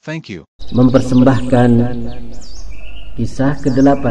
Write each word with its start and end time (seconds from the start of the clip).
Thank 0.00 0.32
you. 0.32 0.48
mempersembahkan 0.70 1.70
kisah 3.18 3.52
ke-8 3.58 4.04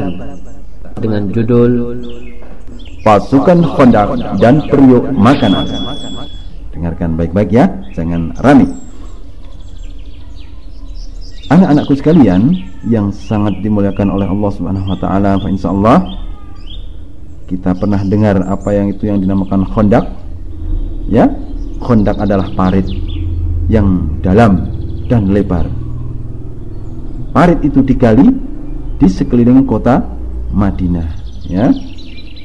dengan 0.99 1.31
judul 1.31 1.97
pasukan 3.01 3.63
Honda 3.63 4.11
dan 4.37 4.59
periuk 4.67 5.07
makanan. 5.15 5.65
Dengarkan 6.75 7.15
baik-baik 7.15 7.49
ya, 7.49 7.65
jangan 7.95 8.35
rame. 8.43 8.67
Anak-anakku 11.49 11.97
sekalian 11.97 12.53
yang 12.85 13.09
sangat 13.09 13.57
dimuliakan 13.65 14.13
oleh 14.13 14.29
Allah 14.29 14.51
Subhanahu 14.53 14.93
wa 14.93 14.99
taala, 15.01 15.41
insyaallah 15.41 16.05
kita 17.49 17.73
pernah 17.73 18.05
dengar 18.05 18.37
apa 18.45 18.69
yang 18.77 18.93
itu 18.93 19.09
yang 19.09 19.17
dinamakan 19.17 19.65
khondak. 19.65 20.05
Ya, 21.09 21.25
khondak 21.81 22.21
adalah 22.21 22.45
parit 22.53 22.85
yang 23.65 24.05
dalam 24.21 24.69
dan 25.09 25.33
lebar. 25.33 25.78
Parit 27.29 27.61
itu 27.61 27.85
digali 27.85 28.25
di 28.99 29.07
sekeliling 29.07 29.63
kota 29.63 30.01
Madinah, 30.49 31.09
ya. 31.45 31.69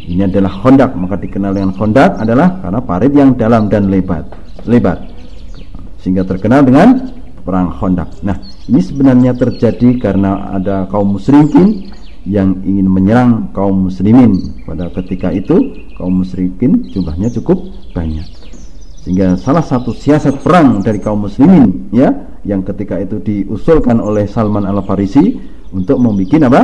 Ini 0.04 0.28
adalah 0.28 0.52
khondak, 0.60 0.92
maka 0.92 1.16
dikenal 1.16 1.56
dengan 1.56 1.72
khondak 1.72 2.20
adalah 2.20 2.60
karena 2.60 2.80
parit 2.84 3.12
yang 3.16 3.32
dalam 3.32 3.72
dan 3.72 3.88
lebar, 3.88 4.28
lebar. 4.68 5.00
Sehingga 6.04 6.28
terkenal 6.28 6.60
dengan 6.60 7.08
perang 7.40 7.72
khondak. 7.72 8.12
Nah, 8.20 8.36
ini 8.68 8.80
sebenarnya 8.84 9.32
terjadi 9.32 9.96
karena 9.96 10.52
ada 10.52 10.84
kaum 10.92 11.16
musyrikin 11.16 11.88
yang 12.28 12.60
ingin 12.64 12.84
menyerang 12.84 13.48
kaum 13.56 13.88
muslimin. 13.88 14.60
Pada 14.68 14.92
ketika 14.92 15.32
itu, 15.32 15.56
kaum 15.96 16.20
musyrikin 16.20 16.84
jumlahnya 16.92 17.32
cukup 17.40 17.64
banyak. 17.96 18.28
Sehingga 19.04 19.40
salah 19.40 19.64
satu 19.64 19.92
siasat 19.96 20.40
perang 20.44 20.84
dari 20.84 21.00
kaum 21.00 21.24
muslimin 21.24 21.88
ya, 21.92 22.12
yang 22.44 22.60
ketika 22.62 23.00
itu 23.00 23.20
diusulkan 23.20 23.98
oleh 24.00 24.28
Salman 24.28 24.68
Al-Farisi 24.68 25.36
untuk 25.72 25.98
membuat 25.98 26.48
apa? 26.48 26.62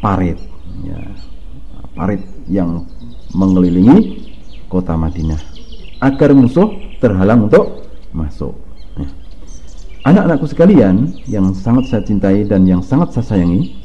parit. 0.00 0.38
Ya, 0.80 1.00
parit 1.92 2.22
yang 2.48 2.88
mengelilingi 3.36 4.24
kota 4.72 4.96
Madinah 4.96 5.40
agar 6.00 6.32
musuh 6.32 6.72
terhalang 7.00 7.48
untuk 7.50 7.84
masuk. 8.16 8.56
Ya. 8.96 9.08
Anak-anakku 10.08 10.48
sekalian 10.48 11.12
yang 11.28 11.52
sangat 11.52 11.92
saya 11.92 12.02
cintai 12.04 12.48
dan 12.48 12.64
yang 12.64 12.80
sangat 12.80 13.12
saya 13.12 13.36
sayangi, 13.36 13.76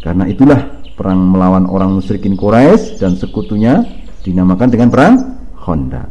karena 0.00 0.24
itulah 0.24 0.60
perang 0.96 1.20
melawan 1.28 1.68
orang 1.68 2.00
musyrikin 2.00 2.34
Quraisy 2.34 2.96
dan 2.98 3.14
sekutunya 3.14 3.84
dinamakan 4.24 4.68
dengan 4.72 4.88
perang 4.88 5.14
Khandaq. 5.60 6.08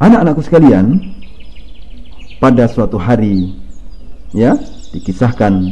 Anak-anakku 0.00 0.42
sekalian, 0.42 1.00
pada 2.44 2.68
suatu 2.68 3.00
hari 3.00 3.56
ya 4.36 4.60
dikisahkan 4.92 5.64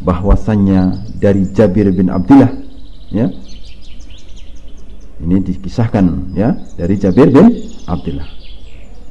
bahwasannya 0.00 1.04
dari 1.20 1.44
Jabir 1.52 1.92
bin 1.92 2.08
Abdullah 2.08 2.48
ya. 3.12 3.28
Ini 5.20 5.36
dikisahkan 5.44 6.32
ya 6.32 6.56
dari 6.80 6.96
Jabir 6.96 7.28
bin 7.28 7.60
Abdullah. 7.84 8.24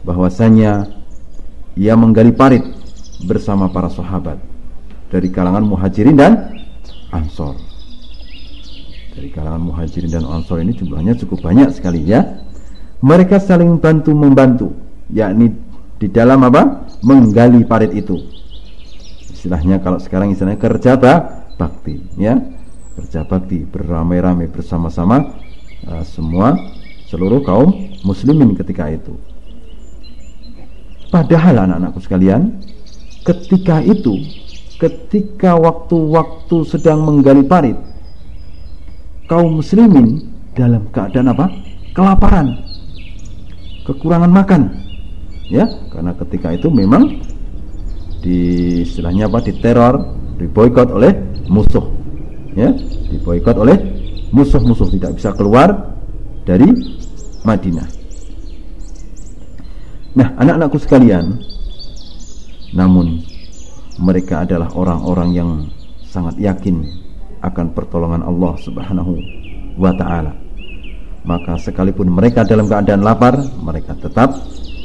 Bahwasanya 0.09 0.89
ia 1.77 1.93
menggali 1.93 2.33
parit 2.33 2.65
bersama 3.29 3.69
para 3.69 3.93
sahabat 3.93 4.41
dari 5.13 5.29
kalangan 5.29 5.69
muhajirin 5.69 6.17
dan 6.17 6.49
ansor. 7.13 7.61
Dari 9.13 9.29
kalangan 9.29 9.61
muhajirin 9.61 10.09
dan 10.09 10.25
ansor 10.25 10.65
ini 10.65 10.73
jumlahnya 10.73 11.13
cukup 11.13 11.45
banyak 11.45 11.69
sekali 11.77 12.01
ya. 12.09 12.41
Mereka 13.05 13.37
saling 13.37 13.77
bantu 13.77 14.17
membantu 14.17 14.73
yakni 15.13 15.53
di 15.97 16.07
dalam 16.09 16.45
apa? 16.45 16.85
Menggali 17.01 17.65
parit 17.65 17.93
itu. 17.93 18.17
Istilahnya 19.33 19.81
kalau 19.81 20.01
sekarang 20.01 20.33
istilahnya 20.33 20.61
kerja 20.61 20.97
bakti 21.57 22.01
ya. 22.17 22.37
Kerja 22.97 23.25
bakti 23.25 23.61
beramai-ramai 23.61 24.49
bersama-sama 24.49 25.37
uh, 25.85 26.01
semua 26.01 26.57
seluruh 27.09 27.45
kaum 27.45 27.69
muslimin 28.01 28.57
ketika 28.57 28.89
itu. 28.89 29.13
Padahal 31.13 31.69
anak-anakku 31.69 32.01
sekalian 32.01 32.57
ketika 33.23 33.79
itu 33.85 34.17
ketika 34.77 35.57
waktu-waktu 35.57 36.57
sedang 36.67 37.01
menggali 37.01 37.41
parit 37.47 37.77
kaum 39.25 39.61
muslimin 39.61 40.25
dalam 40.53 40.89
keadaan 40.89 41.33
apa? 41.33 41.45
Kelaparan 41.93 42.61
kekurangan 43.87 44.29
makan 44.29 44.86
ya 45.47 45.65
karena 45.91 46.11
ketika 46.15 46.53
itu 46.55 46.67
memang 46.67 47.23
di 48.19 48.39
istilahnya 48.83 49.31
apa 49.31 49.39
diteror 49.43 49.95
diboikot 50.37 50.91
oleh 50.91 51.13
musuh. 51.47 51.85
Ya 52.57 52.73
diboikot 53.13 53.55
oleh 53.55 53.77
musuh-musuh 54.33 54.89
tidak 54.91 55.15
bisa 55.15 55.31
keluar 55.33 55.95
dari 56.43 56.67
Madinah. 57.45 57.87
Nah 60.17 60.33
anak-anakku 60.41 60.81
sekalian 60.81 61.39
namun 62.75 63.23
mereka 63.97 64.43
adalah 64.43 64.69
orang-orang 64.75 65.29
yang 65.33 65.49
sangat 66.05 66.37
yakin 66.37 66.85
akan 67.41 67.71
pertolongan 67.73 68.25
Allah 68.25 68.53
Subhanahu 68.59 69.13
wa 69.77 69.93
taala. 69.95 70.33
Maka 71.27 71.59
sekalipun 71.59 72.07
mereka 72.07 72.47
dalam 72.47 72.65
keadaan 72.71 73.03
lapar 73.03 73.35
mereka 73.59 73.93
tetap 73.99 74.31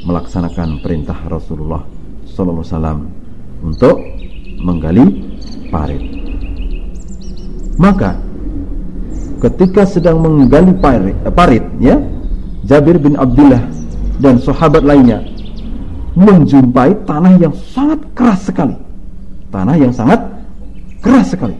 melaksanakan 0.03 0.83
perintah 0.83 1.15
Rasulullah 1.27 1.83
sallallahu 2.27 2.63
alaihi 2.63 2.75
wasallam 2.75 2.99
untuk 3.63 3.95
menggali 4.63 5.05
parit. 5.71 6.03
Maka 7.79 8.19
ketika 9.43 9.83
sedang 9.87 10.23
menggali 10.23 10.71
parit, 10.77 11.15
eh, 11.23 11.33
parit 11.33 11.63
ya, 11.79 11.99
Jabir 12.63 12.99
bin 12.99 13.19
Abdullah 13.19 13.63
dan 14.23 14.39
sahabat 14.39 14.83
lainnya 14.87 15.23
menjumpai 16.13 16.93
tanah 17.03 17.33
yang 17.41 17.53
sangat 17.73 17.99
keras 18.13 18.45
sekali. 18.45 18.77
Tanah 19.49 19.75
yang 19.77 19.93
sangat 19.93 20.21
keras 21.01 21.33
sekali. 21.33 21.57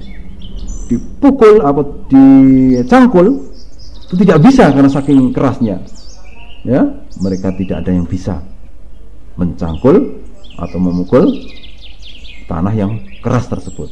Dipukul 0.88 1.64
atau 1.66 1.84
dicangkul 2.08 3.28
itu 4.08 4.14
tidak 4.22 4.38
bisa 4.46 4.70
karena 4.70 4.90
saking 4.90 5.34
kerasnya. 5.34 5.82
Ya, 6.64 6.80
mereka 7.20 7.52
tidak 7.60 7.84
ada 7.84 7.92
yang 7.92 8.08
bisa 8.08 8.40
mencangkul 9.36 10.24
atau 10.56 10.78
memukul 10.80 11.28
tanah 12.48 12.72
yang 12.72 13.04
keras 13.20 13.52
tersebut. 13.52 13.92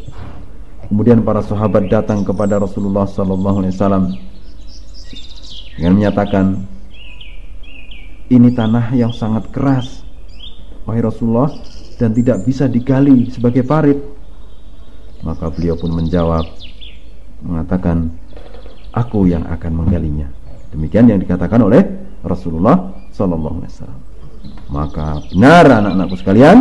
Kemudian 0.87 1.23
para 1.23 1.43
sahabat 1.43 1.87
datang 1.87 2.23
kepada 2.23 2.59
Rasulullah 2.59 3.07
sallallahu 3.07 3.63
alaihi 3.63 3.75
wasallam 3.75 4.03
dengan 5.75 5.93
menyatakan 5.95 6.45
ini 8.31 8.51
tanah 8.51 8.91
yang 8.95 9.11
sangat 9.15 9.47
keras 9.51 10.03
wahai 10.83 11.03
Rasulullah 11.03 11.51
dan 11.99 12.15
tidak 12.15 12.43
bisa 12.47 12.67
digali 12.71 13.27
sebagai 13.31 13.63
parit. 13.67 13.99
Maka 15.22 15.53
beliau 15.53 15.78
pun 15.78 15.93
menjawab 15.93 16.43
mengatakan 17.46 18.09
aku 18.96 19.29
yang 19.29 19.46
akan 19.47 19.72
menggalinya. 19.85 20.28
Demikian 20.73 21.11
yang 21.11 21.19
dikatakan 21.22 21.61
oleh 21.61 22.00
Rasulullah 22.26 22.91
sallallahu 23.14 23.62
alaihi 23.62 23.73
wasallam. 23.73 24.02
Maka 24.72 25.20
benar 25.35 25.66
anak-anakku 25.68 26.16
sekalian, 26.16 26.58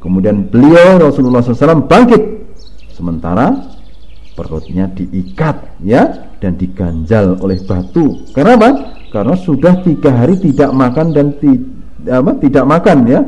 Kemudian 0.00 0.48
beliau 0.48 0.96
Rasulullah 0.96 1.44
SAW 1.44 1.84
bangkit 1.84 2.48
sementara 2.96 3.52
perutnya 4.32 4.88
diikat 4.96 5.84
ya 5.84 6.08
dan 6.40 6.56
diganjal 6.56 7.36
oleh 7.44 7.60
batu. 7.68 8.24
Karena 8.32 8.56
apa? 8.56 8.70
Karena 9.12 9.36
sudah 9.36 9.76
tiga 9.84 10.08
hari 10.08 10.40
tidak 10.40 10.72
makan 10.72 11.12
dan 11.12 11.36
ti, 11.36 11.52
apa, 12.08 12.32
tidak 12.40 12.64
makan 12.64 12.98
ya 13.04 13.20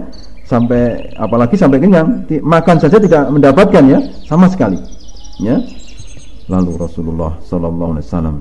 sampai 0.48 1.12
apalagi 1.20 1.60
sampai 1.60 1.76
kenyang 1.76 2.24
makan 2.40 2.76
saja 2.80 2.96
tidak 2.96 3.28
mendapatkan 3.28 3.84
ya 3.88 3.98
sama 4.28 4.44
sekali 4.52 4.76
ya 5.40 5.56
lalu 6.44 6.76
Rasulullah 6.76 7.32
Sallallahu 7.40 7.96
Alaihi 7.96 8.04
Wasallam 8.04 8.36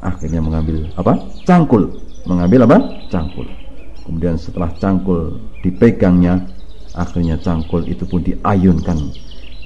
akhirnya 0.00 0.40
mengambil 0.40 0.88
apa 0.96 1.12
cangkul 1.44 1.92
mengambil 2.24 2.66
apa? 2.66 2.78
Cangkul. 3.12 3.46
Kemudian 4.08 4.40
setelah 4.40 4.72
cangkul 4.80 5.36
dipegangnya 5.60 6.48
akhirnya 6.96 7.36
cangkul 7.38 7.84
itu 7.84 8.08
pun 8.08 8.24
diayunkan 8.24 8.98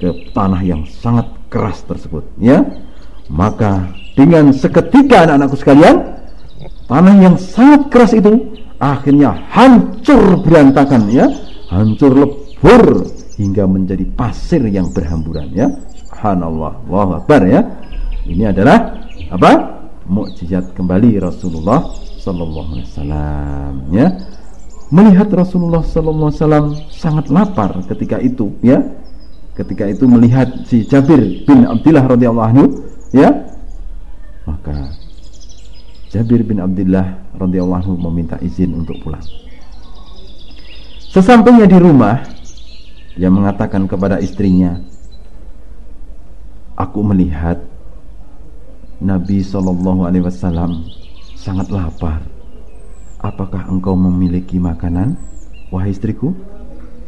ke 0.03 0.35
tanah 0.35 0.59
yang 0.59 0.83
sangat 0.83 1.31
keras 1.47 1.79
tersebut 1.87 2.27
ya. 2.37 2.59
Maka 3.31 3.87
dengan 4.19 4.51
seketika 4.51 5.23
anak-anakku 5.23 5.55
sekalian 5.55 5.95
tanah 6.91 7.15
yang 7.23 7.35
sangat 7.39 7.87
keras 7.87 8.11
itu 8.11 8.51
akhirnya 8.83 9.47
hancur 9.47 10.43
berantakan 10.43 11.07
ya. 11.07 11.31
Hancur 11.71 12.11
lebur 12.13 13.07
hingga 13.39 13.63
menjadi 13.65 14.05
pasir 14.13 14.61
yang 14.67 14.91
berhamburan 14.91 15.49
ya. 15.55 15.71
Subhanallah 16.03 16.83
Allahu 16.83 17.11
akbar 17.23 17.41
ya. 17.47 17.63
Ini 18.27 18.51
adalah 18.51 19.07
apa? 19.31 19.51
Mukjizat 20.03 20.75
kembali 20.75 21.15
Rasulullah 21.15 21.79
sallallahu 22.23 22.79
alaihi 22.79 22.87
ya. 23.91 24.07
Melihat 24.93 25.27
Rasulullah 25.33 25.83
wasallam 25.83 26.77
sangat 26.87 27.27
lapar 27.27 27.75
ketika 27.91 28.23
itu 28.23 28.55
ya. 28.63 28.79
Ketika 29.53 29.85
itu 29.85 30.07
melihat 30.07 30.49
si 30.65 30.87
Jabir 30.87 31.45
bin 31.45 31.67
Abdullah 31.67 32.07
radhiyallahu 32.07 32.47
anhu 32.55 32.65
ya. 33.11 33.29
Maka 34.47 34.95
Jabir 36.13 36.45
bin 36.47 36.63
Abdullah 36.63 37.19
radhiyallahu 37.35 37.79
anhu 37.83 37.93
meminta 38.09 38.39
izin 38.39 38.71
untuk 38.73 38.97
pulang. 39.03 39.23
Sesampainya 41.13 41.69
di 41.69 41.77
rumah 41.77 42.21
dia 43.13 43.29
mengatakan 43.29 43.85
kepada 43.85 44.17
istrinya 44.17 44.81
aku 46.73 47.05
melihat 47.05 47.61
Nabi 48.97 49.45
Wasallam 50.25 51.02
sangat 51.43 51.67
lapar. 51.67 52.23
Apakah 53.19 53.67
engkau 53.67 53.99
memiliki 53.99 54.55
makanan 54.55 55.19
wahai 55.67 55.91
istriku? 55.91 56.31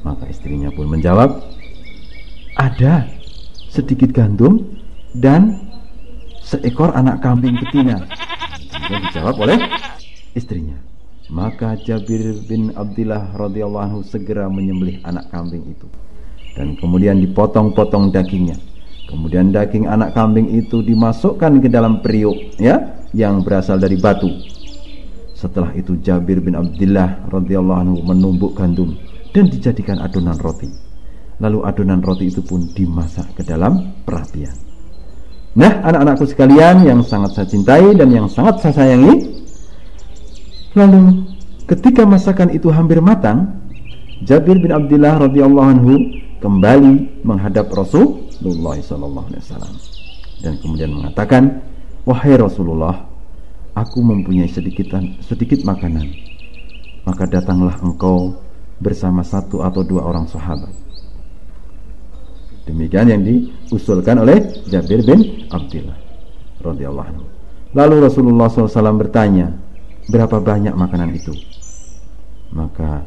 Maka 0.04 0.28
istrinya 0.28 0.68
pun 0.76 0.92
menjawab 0.92 1.40
ada 2.60 3.08
sedikit 3.72 4.12
gandum 4.12 4.76
dan 5.16 5.56
seekor 6.44 6.92
anak 6.92 7.24
kambing 7.24 7.56
betina. 7.64 8.04
Yang 8.92 9.02
dijawab 9.10 9.36
oleh 9.40 9.58
istrinya 10.36 10.78
maka 11.30 11.74
Jabir 11.82 12.38
bin 12.46 12.70
Abdullah 12.78 13.34
radhiyallahu 13.34 13.84
anhu 13.90 14.00
segera 14.06 14.46
menyembelih 14.46 15.02
anak 15.02 15.26
kambing 15.34 15.66
itu 15.66 15.90
dan 16.54 16.78
kemudian 16.80 17.20
dipotong-potong 17.20 18.14
dagingnya. 18.16 18.56
Kemudian 19.06 19.54
daging 19.54 19.86
anak 19.86 20.18
kambing 20.18 20.50
itu 20.50 20.82
dimasukkan 20.82 21.62
ke 21.62 21.70
dalam 21.70 22.02
periuk 22.02 22.58
ya 22.58 22.82
yang 23.16 23.40
berasal 23.42 23.80
dari 23.80 23.96
batu 23.96 24.28
setelah 25.36 25.76
itu 25.76 26.00
Jabir 26.00 26.40
bin 26.40 26.56
Abdullah 26.56 27.28
radhiyallahu 27.28 27.80
anhu 27.80 27.98
menumbuk 28.02 28.56
gandum 28.56 28.96
dan 29.36 29.52
dijadikan 29.52 30.00
adonan 30.00 30.40
roti. 30.40 30.72
Lalu 31.44 31.68
adonan 31.68 32.00
roti 32.00 32.32
itu 32.32 32.40
pun 32.40 32.72
dimasak 32.72 33.36
ke 33.36 33.44
dalam 33.44 33.94
perapian. 34.08 34.56
Nah, 35.56 35.84
anak-anakku 35.84 36.24
sekalian 36.28 36.88
yang 36.88 37.04
sangat 37.04 37.36
saya 37.36 37.48
cintai 37.48 37.94
dan 37.96 38.12
yang 38.12 38.28
sangat 38.32 38.64
saya 38.64 38.74
sayangi, 38.84 39.44
lalu 40.76 41.28
ketika 41.68 42.08
masakan 42.08 42.52
itu 42.56 42.72
hampir 42.72 43.04
matang, 43.04 43.60
Jabir 44.24 44.56
bin 44.60 44.72
Abdullah 44.72 45.20
radhiyallahu 45.28 45.68
anhu 45.68 45.94
kembali 46.40 47.24
menghadap 47.28 47.68
Rasulullah 47.72 48.80
sallallahu 48.80 49.28
alaihi 49.32 49.44
wasallam 49.44 49.76
dan 50.40 50.54
kemudian 50.64 50.92
mengatakan, 50.96 51.60
"Wahai 52.06 52.38
Rasulullah, 52.38 53.06
aku 53.74 54.00
mempunyai 54.00 54.48
sedikit 54.48 54.94
sedikit 55.26 55.66
makanan. 55.66 56.06
Maka 57.06 57.26
datanglah 57.30 57.78
engkau 57.82 58.38
bersama 58.82 59.22
satu 59.22 59.62
atau 59.62 59.82
dua 59.86 60.06
orang 60.06 60.26
sahabat. 60.26 60.74
Demikian 62.66 63.14
yang 63.14 63.22
diusulkan 63.22 64.26
oleh 64.26 64.42
Jabir 64.66 65.06
bin 65.06 65.46
Abdullah 65.54 65.98
radhiyallahu 66.66 67.08
anhu. 67.14 67.26
Lalu 67.78 67.96
Rasulullah 68.10 68.50
SAW 68.50 68.98
bertanya 68.98 69.54
berapa 70.10 70.42
banyak 70.42 70.74
makanan 70.74 71.14
itu? 71.14 71.30
Maka 72.50 73.06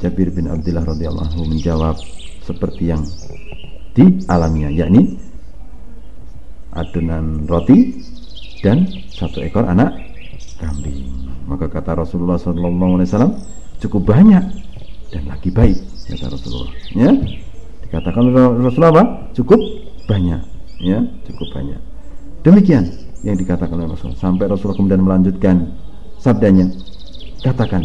Jabir 0.00 0.32
bin 0.32 0.48
Abdullah 0.48 0.84
radhiyallahu 0.84 1.44
menjawab 1.44 2.00
seperti 2.40 2.88
yang 2.88 3.04
dialaminya 3.92 4.72
yakni 4.72 5.20
adonan 6.74 7.46
roti 7.50 7.98
dan 8.62 8.86
satu 9.10 9.42
ekor 9.42 9.66
anak 9.66 9.96
kambing. 10.60 11.08
Maka 11.48 11.66
kata 11.66 11.98
Rasulullah 11.98 12.38
SAW 12.38 13.34
cukup 13.80 14.02
banyak 14.06 14.44
dan 15.10 15.22
lagi 15.26 15.50
baik 15.50 15.78
kata 16.06 16.26
Rasulullah. 16.30 16.70
Ya, 16.94 17.10
dikatakan 17.86 18.22
Rasulullah 18.60 18.92
apa? 18.94 19.04
Cukup 19.34 19.60
banyak. 20.06 20.42
Ya, 20.80 20.98
cukup 21.28 21.48
banyak. 21.54 21.80
Demikian 22.40 22.88
yang 23.20 23.36
dikatakan 23.36 23.76
oleh 23.76 23.90
Rasulullah. 23.92 24.20
Sampai 24.20 24.48
Rasulullah 24.48 24.78
kemudian 24.78 25.02
melanjutkan 25.04 25.56
sabdanya, 26.16 26.72
katakan 27.44 27.84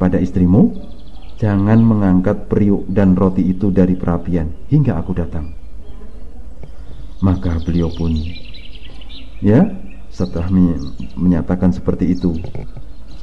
pada 0.00 0.16
istrimu, 0.20 0.72
jangan 1.36 1.80
mengangkat 1.84 2.48
periuk 2.48 2.88
dan 2.88 3.12
roti 3.18 3.44
itu 3.44 3.68
dari 3.68 3.92
perapian 3.98 4.52
hingga 4.72 4.96
aku 4.96 5.12
datang. 5.12 5.63
Maka 7.24 7.56
beliau 7.64 7.88
pun 7.88 8.12
ya 9.40 9.64
setelah 10.12 10.52
menyatakan 11.16 11.72
seperti 11.72 12.12
itu 12.12 12.36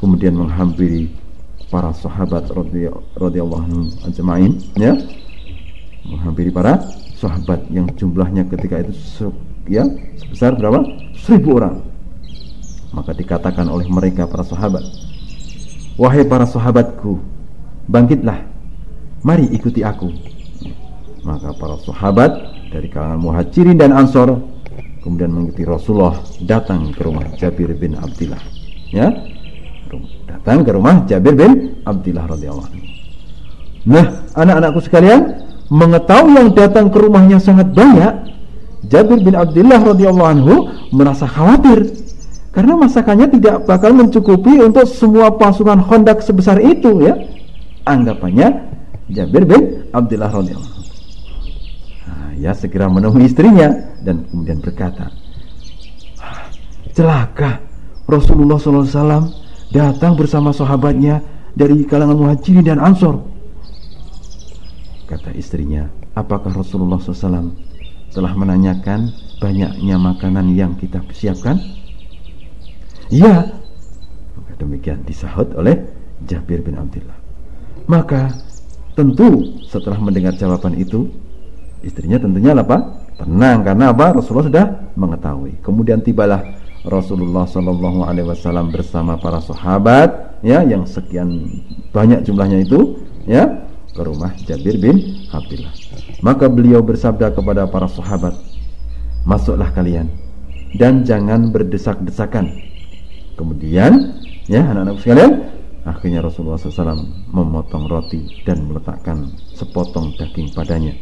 kemudian 0.02 0.34
menghampiri 0.34 1.14
para 1.70 1.94
sahabat 1.94 2.50
radhiyallahu 3.16 3.62
anhum 3.62 3.88
ajmain 4.10 4.58
ya. 4.74 4.98
Menghampiri 6.02 6.50
para 6.50 6.82
sahabat 7.14 7.62
yang 7.70 7.86
jumlahnya 7.94 8.50
ketika 8.50 8.82
itu 8.82 9.30
ya 9.70 9.86
sebesar 10.18 10.58
berapa? 10.58 10.82
Seribu 11.22 11.62
orang. 11.62 11.86
Maka 12.90 13.14
dikatakan 13.14 13.70
oleh 13.70 13.86
mereka 13.86 14.26
para 14.26 14.42
sahabat 14.42 14.82
wahai 16.02 16.26
para 16.26 16.50
sahabatku 16.50 17.22
bangkitlah. 17.86 18.50
Mari 19.22 19.46
ikuti 19.54 19.86
aku. 19.86 20.10
Maka 21.22 21.54
para 21.54 21.78
sahabat 21.86 22.32
dari 22.72 22.88
kalangan 22.88 23.20
muhajirin 23.20 23.76
dan 23.76 23.92
ansor 23.92 24.40
kemudian 25.04 25.30
mengikuti 25.30 25.68
Rasulullah 25.68 26.16
datang 26.48 26.96
ke 26.96 27.04
rumah 27.04 27.28
Jabir 27.36 27.76
bin 27.76 28.00
Abdullah 28.00 28.42
ya? 28.96 29.12
Datang 30.26 30.64
ke 30.64 30.72
rumah 30.72 31.04
Jabir 31.04 31.36
bin 31.36 31.84
Abdullah 31.84 32.32
radhiyallahu 32.32 32.80
nah 33.82 34.06
anak-anakku 34.40 34.80
sekalian 34.80 35.44
mengetahui 35.68 36.38
yang 36.38 36.50
datang 36.56 36.88
ke 36.88 36.98
rumahnya 36.98 37.44
sangat 37.44 37.76
banyak 37.76 38.32
Jabir 38.88 39.22
bin 39.22 39.38
Abdullah 39.38 39.78
radhiyallahu 39.78 40.30
anhu 40.30 40.54
merasa 40.90 41.30
khawatir. 41.30 41.86
Karena 42.52 42.76
masakannya 42.76 43.32
tidak 43.32 43.64
bakal 43.64 43.96
mencukupi 43.96 44.60
untuk 44.60 44.84
semua 44.84 45.32
pasukan 45.40 45.80
Hondak 45.88 46.20
sebesar 46.20 46.60
itu 46.60 47.00
ya. 47.00 47.16
Anggapannya 47.88 48.68
Jabir 49.08 49.48
bin 49.48 49.88
Abdullah 49.96 50.34
radhiyallahu 50.34 50.81
ya 52.42 52.58
segera 52.58 52.90
menemui 52.90 53.30
istrinya 53.30 53.70
dan 54.02 54.26
kemudian 54.26 54.58
berkata 54.58 55.14
celaka 56.92 57.62
Rasulullah 58.10 58.60
SAW 58.60 59.32
datang 59.72 60.20
bersama 60.20 60.52
sahabatnya 60.52 61.24
dari 61.56 61.84
kalangan 61.88 62.20
muhajirin 62.20 62.64
dan 62.64 62.80
ansor. 62.80 63.24
Kata 65.08 65.32
istrinya 65.36 65.88
apakah 66.16 66.52
Rasulullah 66.52 67.00
SAW 67.00 67.56
telah 68.12 68.34
menanyakan 68.36 69.12
banyaknya 69.40 69.96
makanan 69.96 70.56
yang 70.56 70.76
kita 70.76 71.00
siapkan? 71.16 71.60
Iya. 73.12 73.52
Maka 74.40 74.54
demikian 74.60 75.04
disahut 75.04 75.52
oleh 75.56 75.76
Jabir 76.28 76.64
bin 76.64 76.80
Abdullah. 76.80 77.16
Maka 77.88 78.32
tentu 78.96 79.60
setelah 79.68 80.00
mendengar 80.00 80.36
jawaban 80.36 80.76
itu 80.80 81.12
Istrinya 81.82 82.22
tentunya 82.22 82.54
apa? 82.54 83.02
Tenang 83.18 83.66
karena 83.66 83.90
apa? 83.90 84.14
Rasulullah 84.14 84.48
sudah 84.50 84.66
mengetahui. 84.94 85.62
Kemudian 85.66 86.02
tibalah 86.02 86.42
Rasulullah 86.86 87.46
Shallallahu 87.46 88.06
Alaihi 88.06 88.26
Wasallam 88.26 88.74
bersama 88.74 89.18
para 89.18 89.42
sahabat, 89.42 90.42
ya, 90.42 90.66
yang 90.66 90.86
sekian 90.86 91.62
banyak 91.94 92.26
jumlahnya 92.26 92.66
itu, 92.66 93.02
ya, 93.30 93.66
ke 93.94 94.02
rumah 94.02 94.34
Jabir 94.46 94.78
bin 94.82 95.26
Abdullah. 95.30 95.74
Maka 96.26 96.50
beliau 96.50 96.82
bersabda 96.82 97.34
kepada 97.34 97.70
para 97.70 97.86
sahabat, 97.90 98.34
masuklah 99.26 99.70
kalian 99.74 100.10
dan 100.78 101.06
jangan 101.06 101.54
berdesak-desakan. 101.54 102.50
Kemudian, 103.38 104.22
ya, 104.50 104.66
anak-anak 104.66 105.02
sekalian, 105.02 105.32
akhirnya 105.86 106.22
Rasulullah 106.22 106.62
SAW 106.62 107.06
memotong 107.30 107.90
roti 107.90 108.42
dan 108.46 108.70
meletakkan 108.70 109.34
sepotong 109.58 110.14
daging 110.18 110.54
padanya 110.54 110.94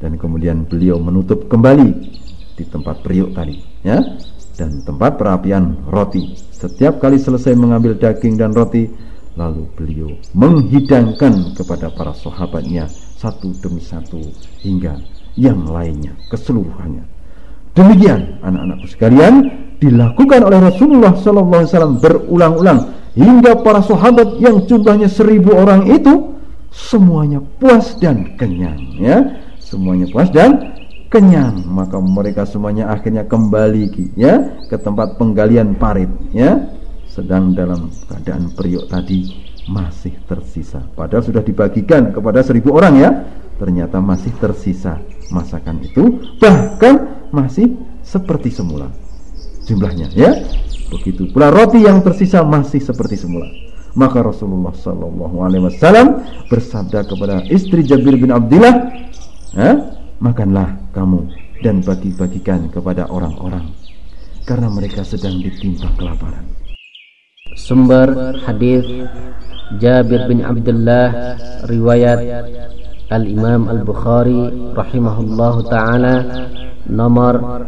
dan 0.00 0.16
kemudian 0.16 0.64
beliau 0.64 0.96
menutup 0.96 1.46
kembali 1.46 1.88
di 2.56 2.64
tempat 2.64 3.04
periuk 3.04 3.36
tadi 3.36 3.60
ya. 3.84 4.00
Dan 4.56 4.84
tempat 4.84 5.16
perapian 5.16 5.88
roti. 5.88 6.36
Setiap 6.36 7.00
kali 7.00 7.16
selesai 7.16 7.56
mengambil 7.56 7.96
daging 7.96 8.36
dan 8.36 8.52
roti 8.52 8.84
lalu 9.32 9.64
beliau 9.72 10.10
menghidangkan 10.36 11.56
kepada 11.56 11.88
para 11.88 12.12
sahabatnya 12.12 12.84
satu 12.90 13.56
demi 13.62 13.80
satu 13.80 14.20
hingga 14.60 15.00
yang 15.40 15.64
lainnya 15.64 16.12
keseluruhannya. 16.28 17.04
Demikian 17.72 18.42
anak-anakku 18.44 18.86
sekalian 18.90 19.34
dilakukan 19.80 20.44
oleh 20.44 20.60
Rasulullah 20.60 21.16
SAW 21.16 21.96
berulang-ulang 21.96 22.92
hingga 23.16 23.64
para 23.64 23.80
sahabat 23.80 24.36
yang 24.42 24.60
jumlahnya 24.68 25.08
seribu 25.08 25.56
orang 25.56 25.88
itu 25.88 26.36
semuanya 26.68 27.40
puas 27.58 27.96
dan 27.98 28.36
kenyang 28.36 28.78
ya 29.00 29.18
semuanya 29.70 30.10
puas 30.10 30.26
dan 30.34 30.74
kenyang. 31.06 31.62
Maka 31.70 32.02
mereka 32.02 32.42
semuanya 32.42 32.90
akhirnya 32.90 33.22
kembali 33.22 34.14
ya 34.18 34.66
ke 34.66 34.74
tempat 34.74 35.14
penggalian 35.14 35.78
parit 35.78 36.10
ya. 36.34 36.58
Sedang 37.06 37.54
dalam 37.54 37.90
keadaan 38.10 38.50
periuk 38.54 38.90
tadi 38.90 39.30
masih 39.70 40.14
tersisa. 40.26 40.82
Padahal 40.98 41.22
sudah 41.22 41.42
dibagikan 41.46 42.10
kepada 42.10 42.42
seribu 42.42 42.74
orang 42.74 42.94
ya. 42.98 43.10
Ternyata 43.60 44.00
masih 44.00 44.32
tersisa 44.40 44.96
masakan 45.30 45.84
itu 45.84 46.18
bahkan 46.40 47.28
masih 47.30 47.76
seperti 48.02 48.50
semula 48.50 48.90
jumlahnya 49.68 50.10
ya. 50.16 50.32
Begitu 50.90 51.30
pula 51.30 51.54
roti 51.54 51.86
yang 51.86 52.02
tersisa 52.02 52.42
masih 52.42 52.82
seperti 52.82 53.14
semula. 53.14 53.46
Maka 53.94 54.22
Rasulullah 54.22 54.74
Shallallahu 54.74 55.36
Alaihi 55.42 55.66
Wasallam 55.66 56.22
bersabda 56.46 57.06
kepada 57.06 57.42
istri 57.50 57.82
Jabir 57.82 58.18
bin 58.18 58.30
Abdullah 58.30 58.90
ya, 59.54 59.72
makanlah 60.22 60.68
kamu 60.92 61.26
dan 61.60 61.84
bagi-bagikan 61.84 62.68
kepada 62.72 63.06
orang-orang 63.08 63.68
karena 64.48 64.68
mereka 64.72 65.04
sedang 65.04 65.38
ditimpa 65.38 65.92
kelaparan. 65.94 66.44
Sumber 67.58 68.38
hadis 68.46 68.86
Jabir 69.78 70.26
bin 70.30 70.42
Abdullah 70.42 71.36
riwayat 71.66 72.18
Al-Imam 73.10 73.66
Al-Bukhari 73.66 74.74
rahimahullahu 74.74 75.66
taala 75.66 76.46
nomor 76.86 77.66